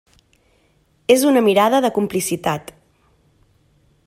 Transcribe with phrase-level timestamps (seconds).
[1.15, 2.77] És una mirada de complicitat.